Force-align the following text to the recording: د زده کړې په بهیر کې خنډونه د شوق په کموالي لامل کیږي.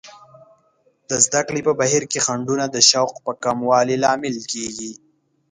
د 1.09 1.11
زده 1.25 1.41
کړې 1.47 1.61
په 1.67 1.73
بهیر 1.79 2.03
کې 2.11 2.23
خنډونه 2.25 2.65
د 2.69 2.77
شوق 2.89 3.13
په 3.25 3.31
کموالي 3.43 3.95
لامل 4.03 4.35
کیږي. 4.51 4.91